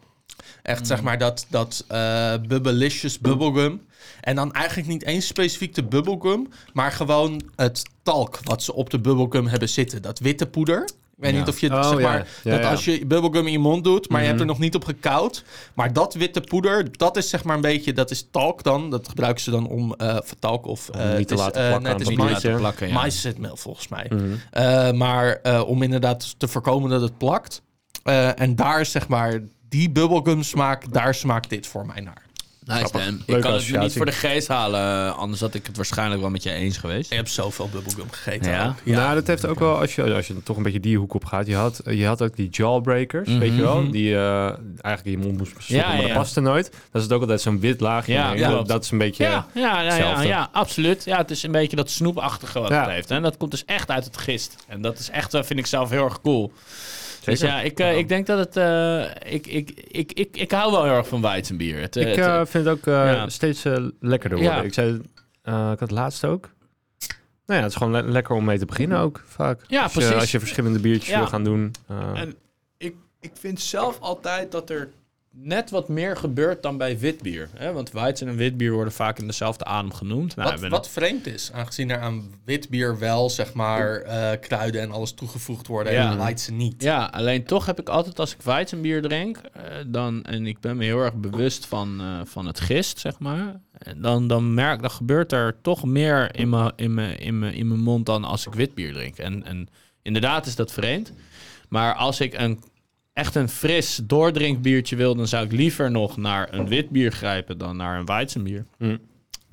[0.63, 3.87] Echt zeg maar dat, dat eh Bubblicious bubblegum.
[4.21, 8.91] En dan eigenlijk niet eens specifiek de bubblegum, maar gewoon het talk wat ze op
[8.91, 10.03] de bubblegum hebben zitten.
[10.03, 10.89] Dat witte poeder.
[11.19, 11.39] Ik weet Ja.
[11.39, 12.09] niet of je, Oh, zeg ja.
[12.09, 12.71] maar, Ja, dat ja.
[12.71, 14.55] als je bubblegum in je mond doet, maar je hebt er Mhm.
[14.55, 15.45] nog niet op gekauwd.
[15.75, 18.91] Maar dat witte poeder, dat is zeg maar een beetje, dat is talk dan.
[18.91, 20.89] Dat gebruiken ze dan om, eh voor talk of...
[20.89, 24.07] Om eh, niet te is, laten eh, plakken het is mais- laten plakken, volgens mij.
[24.15, 24.25] Mhm.
[24.51, 27.63] Eh, maar eh, om inderdaad te voorkomen dat het plakt.
[28.03, 32.23] Eh, en daar is zeg maar die bubblegum smaak, daar smaakt dit voor mij naar.
[32.69, 32.93] Nice.
[32.93, 33.23] Dan.
[33.37, 36.31] Ik kan het nu niet voor de geest halen, anders had ik het waarschijnlijk wel
[36.31, 37.11] met je eens geweest.
[37.11, 38.51] Ik heb zoveel bubblegum gegeten.
[38.51, 38.67] Ja?
[38.69, 38.95] ook.
[38.95, 41.25] Nou, dat heeft ook wel, als je, als je toch een beetje die hoek op
[41.25, 43.39] gaat, je had, je had ook die jawbreakers, Mhm.
[43.39, 44.45] weet je wel, die eh,
[44.85, 46.71] eigenlijk in je mond moest stoppen, Ja, maar ja, dat paste nooit.
[46.93, 48.35] Daar zit ook altijd zo'n wit laagje Ja.
[48.35, 49.25] Dat, dat is een beetje...
[49.25, 50.27] Ja, ja, ja, ja, hetzelfde.
[50.27, 51.05] ja, absoluut.
[51.05, 52.81] Ja, het is een beetje dat snoepachtige wat Ja.
[52.81, 53.11] het heeft.
[53.11, 54.55] En dat komt dus echt uit het gist.
[54.69, 56.53] En dat is echt, eh, vind ik zelf heel erg cool.
[57.31, 58.57] Dus ja, ik, eh, ik denk dat het...
[58.57, 61.81] eh, ik, ik, ik, ik, ik hou wel heel erg van Weizenbier.
[61.81, 63.29] Het, eh, Ik het, eh, vind het ook eh, ja.
[63.29, 64.57] steeds eh, lekkerder worden.
[64.57, 64.63] Ja.
[64.63, 65.01] Ik zei,
[65.43, 66.51] eh, ik had het laatst ook.
[67.47, 69.61] Nou ja, het is gewoon le- lekker om mee te beginnen ook, vaak.
[69.67, 70.17] Ja, als Je, precies.
[70.21, 71.19] als je verschillende biertjes Ja.
[71.19, 71.75] wil gaan doen.
[71.89, 72.35] eh, En
[72.77, 74.89] ik, ik vind zelf altijd dat er
[75.33, 77.49] net wat meer gebeurt dan bij witbier.
[77.57, 77.73] Hè?
[77.73, 80.37] Want Weizen en witbier worden vaak in dezelfde adem genoemd.
[80.37, 84.81] Nou, Wat, wat vreemd is, aangezien er aan wit bier wel zeg maar eh, kruiden
[84.81, 86.11] en alles toegevoegd worden Ja.
[86.11, 86.83] en Weizen niet.
[86.83, 90.77] Ja, alleen toch heb ik altijd als ik Weizenbier drink, eh, dan, en ik ben
[90.77, 93.61] me heel erg bewust van, eh, van het gist, zeg maar.
[93.97, 97.69] Dan, dan merk dan gebeurt er toch meer in mijn in mijn- in mijn- in
[97.69, 99.19] mijn mond dan als ik witbier drink.
[99.19, 99.69] En, en
[100.03, 101.13] inderdaad is dat vreemd.
[101.69, 102.63] Maar als ik een,
[103.19, 107.77] echt een fris doordrinkbiertje wil, dan zou ik liever nog naar een witbier grijpen dan
[107.77, 108.67] naar een Weizenbier.
[108.79, 108.97] Hm.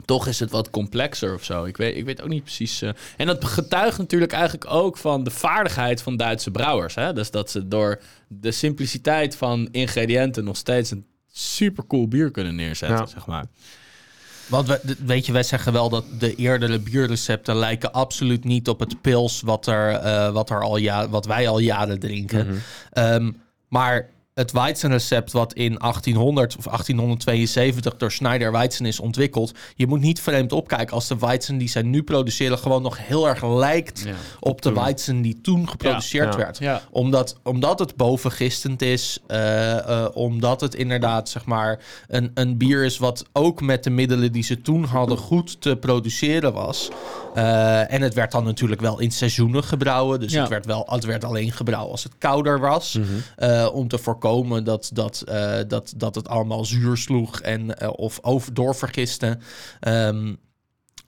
[0.06, 1.64] Toch is het wat complexer of zo.
[1.64, 2.82] Ik weet, ik weet ook niet precies.
[2.82, 6.96] eh, En dat getuigt natuurlijk eigenlijk ook van de vaardigheid van Duitse brouwers.
[6.96, 7.14] Hè?
[7.14, 12.98] Dus dat ze door de simpliciteit van ingrediënten nog steeds een supercool bier kunnen neerzetten,
[12.98, 13.06] Ja.
[13.06, 13.46] zeg maar.
[14.48, 18.80] Want we, weet je, wij zeggen wel dat de eerdere bierrecepten lijken absoluut niet op
[18.80, 22.46] het pils wat, er, eh, wat, er al ja, wat wij al jaren drinken.
[22.48, 22.56] Mhm.
[22.92, 23.32] Ehm,
[23.76, 30.00] maar het Weizenrecept wat in 1800 of 1872 door Schneider Weizen is ontwikkeld, je moet
[30.02, 34.04] niet vreemd opkijken als de Weizen die zij nu produceren gewoon nog heel erg lijkt
[34.06, 34.14] Ja.
[34.40, 36.38] op de Weizen die toen geproduceerd Ja.
[36.40, 36.58] werd.
[36.58, 36.82] Ja.
[36.92, 42.84] Omdat, omdat het bovengistend is, eh, eh, omdat het inderdaad zeg maar een, een bier
[42.84, 46.90] is wat ook met de middelen die ze toen hadden goed te produceren was.
[47.34, 50.20] Eh, en het werd dan natuurlijk wel in seizoenen gebrouwen.
[50.20, 50.40] Dus Ja.
[50.40, 52.94] het, werd wel, het werd alleen gebrouwen als het kouder was.
[52.94, 53.06] Mhm.
[53.36, 54.24] eh, om te voorkomen
[54.64, 59.38] dat, dat, eh, dat, dat het allemaal zuur sloeg en, eh, of over, doorvergiste.
[59.80, 60.34] Ehm,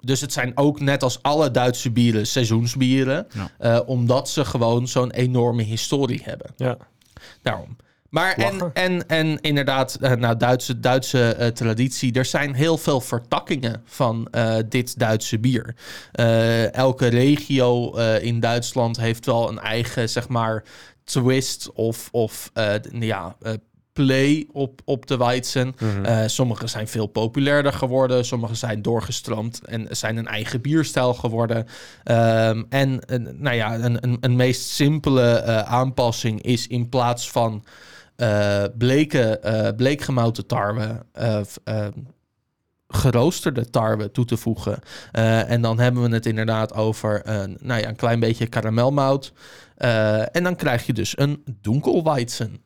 [0.02, 3.28] dus het zijn ook net als alle Duitse bieren seizoensbieren.
[3.34, 3.50] Ja.
[3.58, 6.52] eh, omdat ze gewoon zo'n enorme historie hebben.
[6.56, 6.78] Ja.
[7.42, 7.78] Daarom.
[8.10, 12.14] Maar en, en, en inderdaad, nou, Duitse, Duitse eh, traditie.
[12.14, 15.76] Er zijn heel veel vertakkingen van eh, dit Duitse bier.
[16.12, 20.64] Eh, elke regio eh, in Duitsland heeft wel een eigen, zeg maar,
[21.08, 23.54] twist of, of eh, ja, eh,
[23.94, 25.76] play op, op de Weizen.
[26.04, 28.26] Eh, sommige zijn veel populairder geworden.
[28.26, 31.66] Sommige zijn doorgestroomd en zijn een eigen bierstijl geworden.
[32.04, 37.64] Ehm, en eh, nou ja, een, een, een meest simpele aanpassing is in plaats van
[38.78, 41.06] bleke, bleekgemouten tarwe...
[42.88, 44.80] geroosterde tarwe toe te voegen.
[45.12, 49.34] Eh, en dan hebben we het inderdaad over een, nou ja, een klein beetje karamelmout.
[49.76, 52.62] Eh, en dan krijg je dus een Dunkelweizen.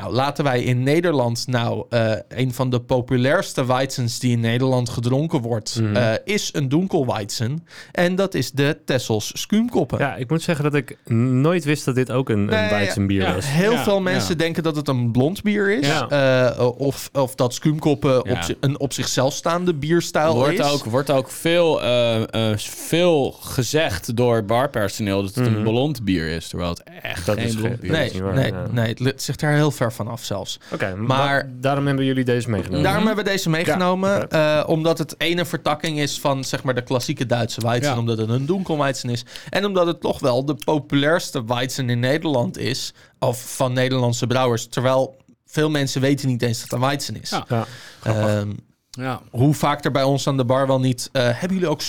[0.00, 4.88] Nou, laten wij in Nederland nou eh, een van de populairste Weizens die in Nederland
[4.88, 5.96] gedronken wordt, Mhm.
[5.96, 7.66] eh, is een Dunkelweizen.
[7.92, 9.98] En dat is de Tessels Skuumkoppen.
[9.98, 13.22] ja, ik moet zeggen dat ik nooit wist dat dit ook een, Nee, een Weizenbier
[13.22, 13.34] ja.
[13.34, 13.46] was.
[13.48, 14.36] Heel Ja, veel mensen ja.
[14.38, 15.86] denken dat het een blond bier is.
[15.86, 16.08] Ja.
[16.56, 20.70] eh, of, of dat Skuumkoppen op, een op zichzelf staande bierstijl Wordt is.
[20.72, 25.56] ook, wordt ook veel, eh, eh, veel gezegd door barpersoneel dat het Mhm.
[25.56, 26.48] een blond bier is.
[26.48, 29.52] Terwijl het echt Dat geen is blond bier Nee, is nee, nee, het zit er
[29.52, 30.58] heel ver vanaf zelfs.
[30.72, 32.82] Oké, Maar- maar daarom hebben jullie deze meegenomen.
[32.84, 34.26] Daarom hebben we deze meegenomen.
[34.30, 37.92] Ja, eh, omdat het ene vertakking is van zeg maar, de klassieke Duitse Weizen.
[37.92, 37.98] Ja.
[37.98, 39.24] Omdat het een Dunkelweizen is.
[39.50, 42.94] En omdat het toch wel de populairste Weizen in Nederland is.
[43.18, 44.66] Of van Nederlandse brouwers.
[44.66, 47.30] Terwijl veel mensen weten niet eens dat het een Weizen is.
[47.30, 47.44] Ja.
[47.48, 47.66] Ja.
[48.02, 48.50] Ehm,
[48.90, 49.20] Ja.
[49.30, 51.08] hoe vaak er bij ons aan de bar wel niet...
[51.12, 51.80] eh, hebben jullie ook?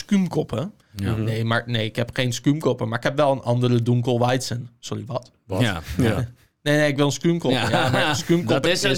[0.95, 1.11] Ja.
[1.11, 1.23] Mhm.
[1.23, 2.87] Nee, maar nee, ik heb geen skuumkoppen.
[2.87, 4.69] Maar ik heb wel een andere Dunkelweizen.
[4.79, 5.31] Sorry, wat?
[5.45, 5.61] Wat?
[5.61, 5.81] Ja.
[5.97, 6.27] Ja.
[6.67, 7.59] Nee, nee, ik wil een Skumkopper.
[7.59, 8.19] Ja, Ja, maar is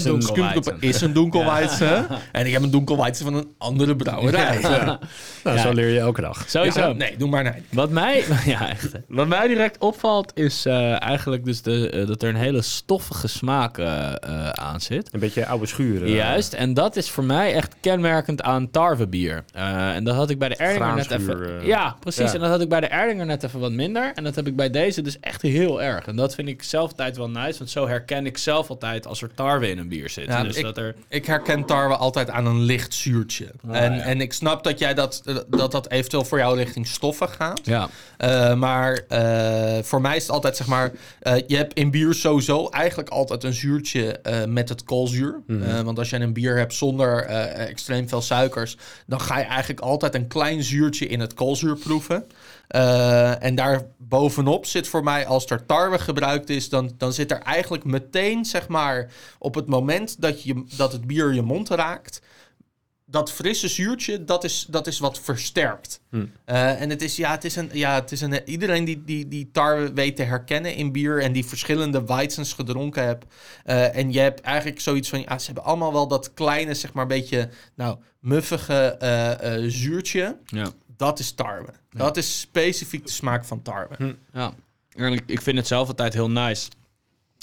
[0.04, 0.22] een.
[0.22, 2.06] Skumkopper is een Dunkelweizen.
[2.32, 4.60] En ik heb een Dunkelweizen van een andere brouwerij.
[4.60, 4.98] Ja.
[5.44, 5.62] Nou, Ja.
[5.62, 6.44] zo leer je elke dag.
[6.48, 6.92] Sowieso.
[6.92, 7.62] nee, doe maar nee.
[7.70, 8.90] Wat mij, ja, echt.
[9.08, 13.28] Wat mij direct opvalt is eh, eigenlijk dus de, eh, dat er een hele stoffige
[13.28, 14.12] smaak eh,
[14.50, 15.08] aan zit.
[15.12, 16.10] Een beetje oude schuren.
[16.10, 19.44] Juist, en dat is voor mij echt kenmerkend aan tarwebier.
[19.52, 21.66] Eh en dat had ik bij de Erdinger net even...
[21.66, 22.24] ja, precies.
[22.26, 22.34] Ja.
[22.34, 24.12] En dat had ik bij de Erdinger net even wat minder.
[24.14, 26.06] En dat heb ik bij deze dus echt heel erg.
[26.06, 29.22] En dat vind ik zelf altijd wel nice, want zo herken ik zelf altijd als
[29.22, 30.26] er tarwe in een bier zit.
[30.26, 30.94] Ja, dus ik- dat er...
[31.08, 33.46] Ik herken tarwe altijd aan een licht zuurtje.
[33.70, 34.00] en, ja.
[34.00, 37.60] en ik snap dat jij dat, dat dat eventueel voor jou richting stoffen gaat.
[37.64, 37.88] Ja.
[38.16, 40.92] Eh, maar eh, voor mij is het altijd zeg maar.
[41.20, 45.40] eh, je hebt in bier sowieso eigenlijk altijd een zuurtje eh, met het koolzuur.
[45.48, 48.76] Eh, want als je een bier hebt zonder eh, extreem veel suikers.
[49.06, 52.24] dan ga je eigenlijk altijd een klein zuurtje in het koolzuur proeven.
[52.70, 57.30] Eh, en daar bovenop zit voor mij, als er tarwe gebruikt is, dan, dan zit
[57.30, 61.68] er eigenlijk meteen, zeg maar, op het moment dat, je, dat het bier je mond
[61.68, 62.20] raakt,
[63.06, 66.00] dat frisse zuurtje, dat is, dat is wat versterkt.
[66.44, 69.28] Eh, en het is, ja, het is een, ja, het is een, iedereen die, die,
[69.28, 73.24] die tarwe weet te herkennen in bier en die verschillende Weizens gedronken hebt.
[73.64, 76.92] eh, en je hebt eigenlijk zoiets van, ja, ze hebben allemaal wel dat kleine, zeg
[76.92, 78.96] maar, beetje, nou, muffige
[79.68, 80.36] zuurtje.
[80.44, 80.72] Ja.
[81.00, 81.72] Dat is tarwe.
[81.90, 84.16] Dat is specifiek de smaak van tarwe.
[84.32, 84.52] Ja,
[84.94, 86.70] en ik, ik vind het zelf altijd heel nice.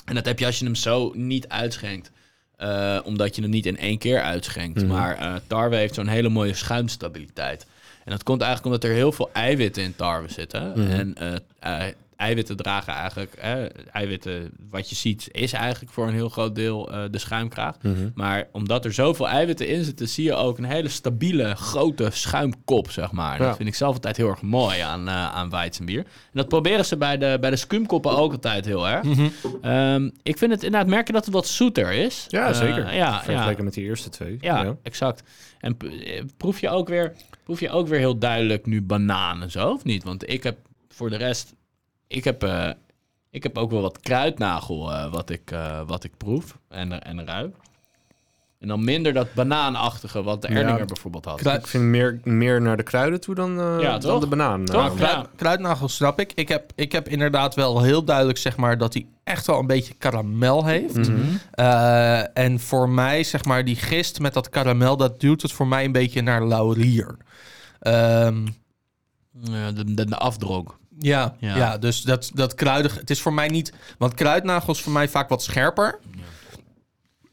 [0.05, 2.11] En dat heb je als je hem zo niet uitschenkt.
[2.55, 4.87] Eh, omdat je hem niet in één keer uitschenkt.
[4.87, 7.65] Maar eh, tarwe heeft zo'n hele mooie schuimstabiliteit.
[8.03, 10.89] En dat komt eigenlijk omdat er heel veel eiwitten in tarwe zitten.
[10.89, 11.15] En
[11.59, 13.33] eh, eh, eiwitten dragen eigenlijk...
[13.33, 13.55] eh,
[13.91, 17.75] eiwitten, wat je ziet, is eigenlijk voor een heel groot deel eh, de schuimkraag.
[18.15, 20.07] Maar omdat er zoveel eiwitten in zitten...
[20.09, 23.39] zie je ook een hele stabiele, grote schuimkop, zeg maar.
[23.41, 23.45] Ja.
[23.47, 25.99] Dat vind ik zelf altijd heel erg mooi aan, eh aan Weizenbier.
[25.99, 29.05] En dat proberen ze bij de, bij de skumkoppen ook altijd heel erg.
[29.61, 32.25] Ehm, ik vind het inderdaad, merk je dat het wat zoeter is?
[32.27, 32.93] Ja, Eh, zeker.
[32.93, 33.63] ja, Vergeleken ja.
[33.63, 34.37] met die eerste twee.
[34.39, 35.23] Ja, exact.
[35.59, 35.77] En
[36.37, 39.83] proef je, ook weer, proef je ook weer heel duidelijk nu banaan en zo, of
[39.83, 40.03] niet?
[40.03, 40.57] Want ik heb
[40.89, 41.55] voor de rest...
[42.07, 42.69] Ik heb, eh,
[43.29, 47.25] ik heb ook wel wat kruidnagel eh, wat, ik, eh, wat ik proef en, en
[47.25, 47.55] ruik.
[48.59, 50.55] En dan minder dat banaanachtige wat de Ja.
[50.55, 51.39] Erdinger bijvoorbeeld had.
[51.41, 54.65] Kruid- Ik vind meer, meer naar de kruiden toe dan, eh, Ja, dan de banaan.
[54.65, 54.95] Toch?
[54.95, 55.27] Kruid.
[55.35, 56.31] Kruidnagel snap ik.
[56.33, 59.67] Ik heb, ik heb inderdaad wel heel duidelijk zeg maar dat hij echt wel een
[59.67, 60.95] beetje karamel heeft.
[61.09, 61.19] Mhm.
[61.51, 65.67] Eh, en voor mij zeg maar die gist met dat karamel, dat duwt het voor
[65.67, 67.17] mij een beetje naar laurier.
[67.79, 68.47] Ehm,
[69.41, 70.76] Ja, de, de, de afdronk.
[70.99, 71.55] Ja, ja.
[71.55, 71.77] Ja.
[71.77, 72.95] dus dat, dat kruidig.
[72.95, 73.73] Het is voor mij niet.
[73.97, 75.99] Want kruidnagel is voor mij vaak wat scherper.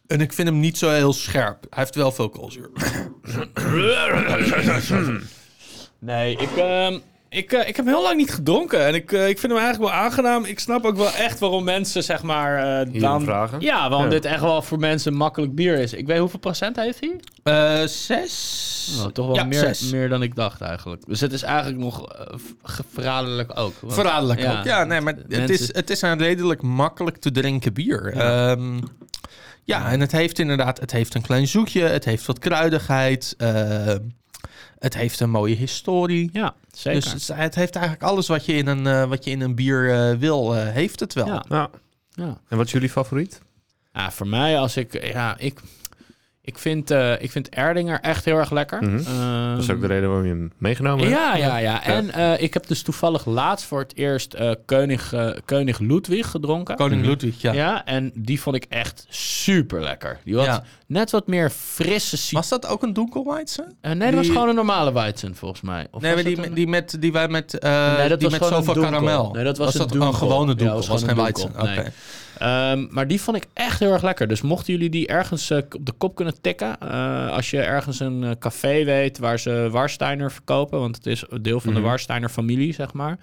[0.06, 1.66] En ik vind hem niet zo heel scherp.
[1.70, 2.70] Hij heeft wel veel koolzuur.
[5.98, 6.98] Nee, ik, ehm,
[7.36, 8.86] ik, eh, ik heb heel lang niet gedronken.
[8.86, 10.44] En ik, eh, ik vind hem eigenlijk wel aangenaam.
[10.44, 12.80] Ik snap ook wel echt waarom mensen, zeg maar...
[12.86, 13.60] eh dan, vragen?
[13.60, 14.12] Ja, waarom Ja.
[14.12, 15.92] dit echt wel voor mensen makkelijk bier is.
[15.92, 17.16] Ik weet hoeveel procent heeft hij?
[17.42, 18.98] Eh zes.
[19.04, 19.90] Oh, toch wel Ja, meer, zes.
[19.90, 21.02] meer dan ik dacht eigenlijk.
[21.06, 22.08] Dus het is eigenlijk nog
[22.92, 23.72] verraderlijk ook.
[23.80, 24.64] Want- Verraderlijk ja, ook.
[24.64, 28.16] Ja, nee, maar het is, het is een redelijk makkelijk te drinken bier.
[28.16, 28.56] Ja,
[29.64, 31.82] ja en het heeft inderdaad het heeft een klein zoetje.
[31.82, 33.36] Het heeft wat kruidigheid.
[34.84, 36.30] Het heeft een mooie historie.
[36.32, 37.00] Ja, zeker.
[37.00, 39.54] Dus het, het heeft eigenlijk alles wat je in een, eh, wat je in een
[39.54, 41.26] bier eh, wil, eh, heeft het wel.
[41.26, 41.44] Ja.
[41.48, 41.70] Ja.
[42.10, 42.38] ja.
[42.48, 43.40] En wat is jullie favoriet?
[43.92, 45.06] Ja, voor mij als ik...
[45.12, 45.60] Ja, ik,
[46.40, 48.82] ik, vind, eh, ik vind Erdinger echt heel erg lekker.
[48.82, 51.16] Ehm, Dat is ook de reden waarom je hem meegenomen hebt.
[51.16, 51.84] Ja, ja, ja.
[51.84, 55.00] En eh, ik heb dus toevallig laatst voor het eerst eh Koning,
[55.44, 56.76] Koning Ludwig gedronken.
[56.76, 57.10] Koning Mhm.
[57.10, 57.52] Ludwig, ja.
[57.52, 57.84] ja.
[57.84, 60.18] en die vond ik echt super lekker.
[60.24, 60.64] Die Ja.
[60.86, 62.40] Net wat meer frisse citroen.
[62.40, 63.76] Was dat ook een Dunkelweizen?
[63.82, 65.86] nee, dat was gewoon een normale Weizen volgens mij.
[65.90, 68.38] Of Nee, maar die, een- die, met, die wij met, eh Nee, dat die was
[68.38, 69.30] met zoveel karamel.
[69.32, 70.08] Nee, dat was een dat dunkel.
[70.08, 70.86] een gewone Ja, dunkel?
[70.86, 71.52] was geen Weizen?
[71.52, 71.70] dunkel.
[71.72, 71.92] Oké.
[72.38, 74.28] Ehm, maar die vond ik echt heel erg lekker.
[74.28, 76.80] Dus mochten jullie die ergens eh, op de kop kunnen tikken.
[76.80, 80.78] eh, als je ergens een eh, café weet waar ze Warsteiner verkopen.
[80.80, 81.80] Want het is een deel van Mhm.
[81.82, 83.18] de Warsteiner familie, zeg maar.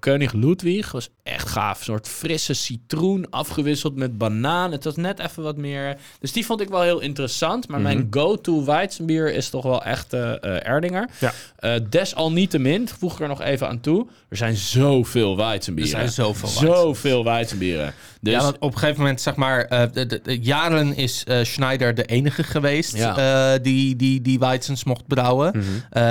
[0.00, 1.78] Koning Ludwig was echt gaaf.
[1.78, 4.72] Een soort frisse citroen afgewisseld met banaan.
[4.72, 5.96] Het was net even wat meer.
[6.20, 7.68] Dus die vond ik wel heel interessant.
[7.68, 11.08] Maar mijn go-to Weizenbier is toch wel echt eh, eh, Erdinger.
[11.18, 11.32] Ja.
[11.78, 14.06] Desalniettemin, voeg ik er nog even aan toe.
[14.28, 15.92] Er zijn zoveel Weizenbieren.
[15.92, 16.66] Er zijn zoveel Weizen.
[16.66, 17.94] Zoveel Weizenbieren.
[18.24, 21.24] Dus ja, want op een gegeven moment, zeg maar, eh, de, de- de- jaren is
[21.24, 23.16] eh, Schneider de enige geweest Ja.
[23.54, 25.52] eh, die, die, die Weizens mocht brouwen.
[25.56, 26.02] Mhm.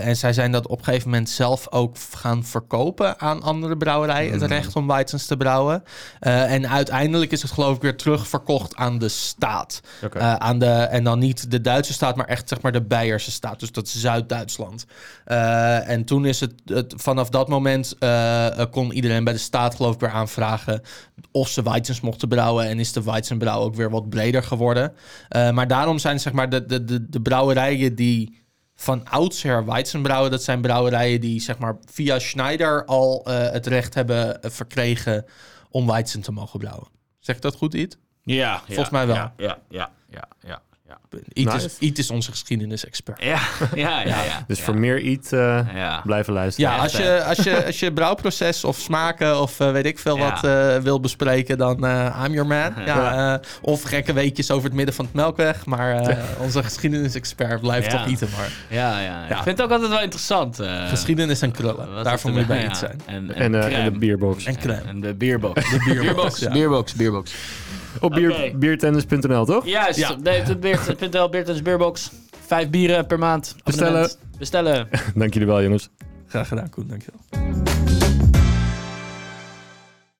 [0.00, 4.32] En zij zijn dat op een gegeven moment zelf ook gaan verkopen aan andere brouwerijen.
[4.32, 5.82] Het recht om Weizens te brouwen.
[6.20, 9.80] En uiteindelijk is het geloof ik weer terugverkocht aan de staat.
[10.18, 13.60] Aan de, en dan niet de Duitse staat, maar echt zeg maar de Beierse staat.
[13.60, 14.84] Dus dat is Zuid-Duitsland.
[15.86, 17.96] En toen is het, het vanaf dat moment
[18.70, 20.82] kon iedereen bij de staat geloof ik weer aanvragen
[21.32, 22.66] of ze Weizens mochten brouwen.
[22.66, 24.92] En is de Weizenbrouw ook weer wat breder geworden.
[25.28, 28.42] Eh, maar daarom zijn zeg maar de, de, de, de brouwerijen die
[28.74, 33.66] van oudsher Weizen brouwen, dat zijn brouwerijen die zeg maar via Schneider al eh, het
[33.66, 35.24] recht hebben eh, verkregen
[35.70, 36.88] om Weizen te mogen brouwen.
[37.18, 37.98] Zeg ik dat goed, Iet?
[38.22, 39.16] Ja, Volgens mij wel.
[39.16, 39.90] Ja, ja, ja,
[40.40, 40.62] ja,
[41.10, 41.18] ja.
[41.32, 41.64] Iet, Nice.
[41.66, 43.22] is, Iet is onze geschiedenis-expert.
[43.22, 43.38] Ja,
[43.74, 44.06] ja, ja.
[44.24, 44.64] ja, Dus ja.
[44.64, 46.00] voor meer eat eh, Ja.
[46.04, 46.70] blijven luisteren.
[46.70, 50.16] Ja, als je, als, je, als je brouwproces of smaken of eh, weet ik veel
[50.16, 50.30] Ja.
[50.30, 52.72] wat eh, wil bespreken, dan eh I'm your man.
[52.86, 55.66] Ja, eh, of gekke weetjes over het midden van het melkweg.
[55.66, 57.98] Maar eh, onze geschiedenis-expert blijft Ja.
[57.98, 58.48] toch Ieten maar.
[58.68, 59.24] Ja, ja.
[59.28, 59.36] Ja.
[59.36, 60.58] Ik vind het ook altijd wel interessant.
[60.60, 62.04] eh, Geschiedenis en krullen.
[62.04, 63.00] Daarvoor moet je bij Iet zijn.
[63.06, 64.44] En, En, en de bierbox.
[64.44, 64.86] En.
[64.86, 65.70] En de bierbox.
[65.70, 66.50] De bierbox, bierbox, ja.
[66.50, 67.32] bierbox, bierbox.
[68.00, 68.52] Op bier, Oké.
[68.56, 69.66] biertennis.nl, toch?
[69.66, 70.16] Juist, Ja.
[70.22, 70.42] nee,
[71.62, 72.10] Beerbox.
[72.46, 73.56] Vijf bieren per maand.
[73.64, 73.88] Bestellen.
[73.88, 74.18] Abonnement.
[74.38, 74.88] Bestellen.
[75.14, 75.88] Dank jullie wel, jongens.
[76.26, 76.86] Graag gedaan, Koen.
[76.88, 78.03] Dankjewel.